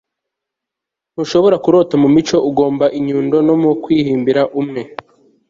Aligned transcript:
ntushobora 1.13 1.55
kurota 1.63 1.95
mu 2.03 2.09
mico; 2.15 2.37
ugomba 2.49 2.85
inyundo 2.99 3.37
no 3.47 3.53
kwihimbira 3.83 4.41
umwe 4.61 4.81